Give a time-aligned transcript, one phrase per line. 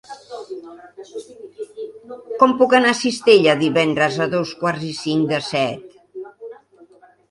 [2.39, 5.91] Com puc anar a Cistella divendres a dos quarts i cinc de set?